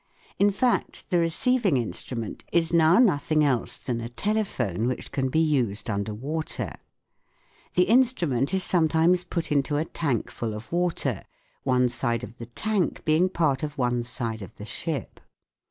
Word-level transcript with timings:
In 0.39 0.49
fact 0.49 1.07
the 1.11 1.19
receiving 1.19 1.77
instrument 1.77 2.43
is 2.51 2.73
now 2.73 2.97
nothing 2.97 3.43
else 3.43 3.77
than 3.77 4.01
a 4.01 4.09
telephone 4.09 4.87
which 4.87 5.11
can 5.11 5.29
be 5.29 5.37
used 5.39 5.91
under 5.91 6.11
water. 6.11 6.73
The 7.75 7.83
instrument 7.83 8.51
is 8.51 8.63
sometimes 8.63 9.23
put 9.23 9.51
into 9.51 9.77
a 9.77 9.85
tank 9.85 10.31
full 10.31 10.55
of 10.55 10.71
water, 10.71 11.21
one 11.61 11.87
side 11.87 12.23
of 12.23 12.37
the 12.39 12.47
tank 12.47 13.05
being 13.05 13.29
part 13.29 13.61
of 13.61 13.77
one 13.77 14.01
side 14.01 14.41
of 14.41 14.55
the 14.55 14.65
ship. 14.65 15.19